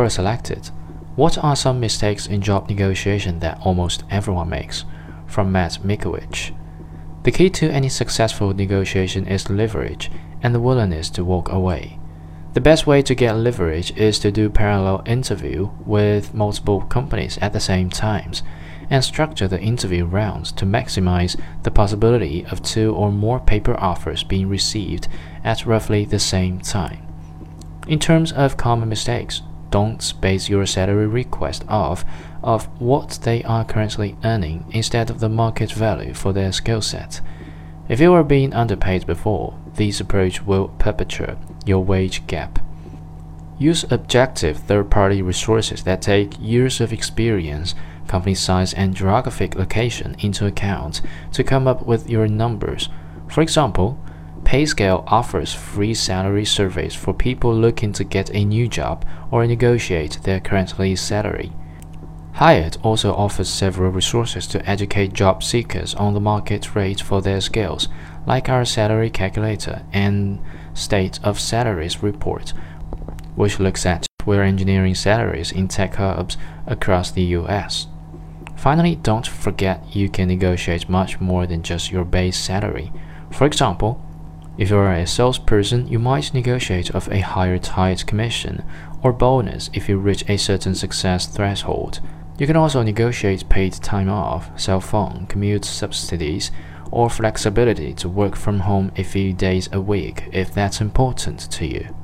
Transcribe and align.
are 0.00 0.08
selected. 0.08 0.70
What 1.16 1.36
are 1.38 1.54
some 1.54 1.78
mistakes 1.78 2.26
in 2.26 2.40
job 2.40 2.68
negotiation 2.68 3.40
that 3.40 3.58
almost 3.62 4.04
everyone 4.10 4.48
makes? 4.48 4.84
From 5.26 5.52
Matt 5.52 5.78
Mickiewicz. 5.84 6.56
The 7.24 7.30
key 7.30 7.50
to 7.50 7.70
any 7.70 7.88
successful 7.88 8.52
negotiation 8.54 9.26
is 9.26 9.50
leverage 9.50 10.10
and 10.42 10.54
the 10.54 10.60
willingness 10.60 11.10
to 11.10 11.24
walk 11.24 11.52
away. 11.52 11.98
The 12.54 12.60
best 12.60 12.86
way 12.86 13.00
to 13.02 13.14
get 13.14 13.36
leverage 13.36 13.96
is 13.96 14.18
to 14.20 14.32
do 14.32 14.50
parallel 14.50 15.02
interview 15.06 15.70
with 15.86 16.34
multiple 16.34 16.82
companies 16.82 17.38
at 17.40 17.52
the 17.52 17.60
same 17.60 17.88
times 17.88 18.42
and 18.90 19.02
structure 19.02 19.48
the 19.48 19.60
interview 19.60 20.04
rounds 20.04 20.52
to 20.52 20.66
maximize 20.66 21.40
the 21.62 21.70
possibility 21.70 22.44
of 22.46 22.62
two 22.62 22.94
or 22.94 23.10
more 23.10 23.40
paper 23.40 23.78
offers 23.78 24.22
being 24.22 24.48
received 24.48 25.08
at 25.44 25.64
roughly 25.64 26.04
the 26.04 26.18
same 26.18 26.60
time. 26.60 27.06
In 27.88 27.98
terms 27.98 28.32
of 28.32 28.56
common 28.56 28.88
mistakes, 28.88 29.42
don't 29.72 30.20
base 30.20 30.48
your 30.48 30.66
salary 30.66 31.08
request 31.08 31.64
off 31.66 32.04
of 32.42 32.66
what 32.80 33.18
they 33.22 33.42
are 33.42 33.64
currently 33.64 34.16
earning 34.22 34.64
instead 34.70 35.10
of 35.10 35.18
the 35.18 35.28
market 35.28 35.72
value 35.72 36.14
for 36.14 36.32
their 36.32 36.52
skill 36.52 36.82
set. 36.82 37.20
If 37.88 37.98
you 37.98 38.12
are 38.12 38.22
being 38.22 38.54
underpaid 38.54 39.06
before, 39.06 39.58
this 39.74 39.98
approach 39.98 40.42
will 40.42 40.68
perpetuate 40.78 41.38
your 41.66 41.82
wage 41.82 42.26
gap. 42.26 42.60
Use 43.58 43.84
objective 43.90 44.58
third 44.58 44.90
party 44.90 45.22
resources 45.22 45.84
that 45.84 46.02
take 46.02 46.38
years 46.38 46.80
of 46.80 46.92
experience, 46.92 47.74
company 48.06 48.34
size, 48.34 48.74
and 48.74 48.94
geographic 48.94 49.54
location 49.54 50.16
into 50.18 50.46
account 50.46 51.00
to 51.32 51.42
come 51.42 51.66
up 51.66 51.86
with 51.86 52.10
your 52.10 52.28
numbers. 52.28 52.88
For 53.28 53.40
example, 53.40 53.98
PayScale 54.52 55.02
offers 55.06 55.54
free 55.54 55.94
salary 55.94 56.44
surveys 56.44 56.94
for 56.94 57.14
people 57.14 57.54
looking 57.54 57.90
to 57.94 58.04
get 58.04 58.28
a 58.34 58.44
new 58.44 58.68
job 58.68 59.06
or 59.30 59.46
negotiate 59.46 60.18
their 60.24 60.40
current 60.40 60.74
salary. 60.98 61.50
Hired 62.34 62.76
also 62.82 63.14
offers 63.14 63.48
several 63.48 63.90
resources 63.90 64.46
to 64.48 64.68
educate 64.68 65.14
job 65.14 65.42
seekers 65.42 65.94
on 65.94 66.12
the 66.12 66.20
market 66.20 66.74
rate 66.74 67.00
for 67.00 67.22
their 67.22 67.40
skills, 67.40 67.88
like 68.26 68.50
our 68.50 68.66
salary 68.66 69.08
calculator 69.08 69.86
and 69.90 70.38
state 70.74 71.18
of 71.24 71.40
salaries 71.40 72.02
report, 72.02 72.52
which 73.34 73.58
looks 73.58 73.86
at 73.86 74.06
software 74.20 74.42
engineering 74.42 74.94
salaries 74.94 75.50
in 75.50 75.66
tech 75.66 75.94
hubs 75.94 76.36
across 76.66 77.10
the 77.10 77.22
US. 77.40 77.86
Finally, 78.54 78.96
don't 78.96 79.26
forget 79.26 79.96
you 79.96 80.10
can 80.10 80.28
negotiate 80.28 80.90
much 80.90 81.20
more 81.20 81.46
than 81.46 81.62
just 81.62 81.90
your 81.90 82.04
base 82.04 82.36
salary. 82.36 82.92
For 83.30 83.46
example, 83.46 83.98
if 84.58 84.70
you 84.70 84.76
are 84.76 84.92
a 84.92 85.06
salesperson, 85.06 85.88
you 85.88 85.98
might 85.98 86.34
negotiate 86.34 86.90
of 86.90 87.08
a 87.08 87.20
higher 87.20 87.58
tied 87.58 88.06
commission 88.06 88.62
or 89.02 89.12
bonus 89.12 89.70
if 89.72 89.88
you 89.88 89.98
reach 89.98 90.28
a 90.28 90.36
certain 90.36 90.74
success 90.74 91.26
threshold. 91.26 92.00
You 92.38 92.46
can 92.46 92.56
also 92.56 92.82
negotiate 92.82 93.48
paid 93.48 93.72
time 93.72 94.08
off, 94.08 94.58
cell 94.60 94.80
phone, 94.80 95.26
commute 95.26 95.64
subsidies, 95.64 96.50
or 96.90 97.08
flexibility 97.08 97.94
to 97.94 98.08
work 98.08 98.36
from 98.36 98.60
home 98.60 98.92
a 98.96 99.02
few 99.02 99.32
days 99.32 99.68
a 99.72 99.80
week 99.80 100.28
if 100.32 100.52
that's 100.52 100.80
important 100.80 101.40
to 101.52 101.66
you. 101.66 101.94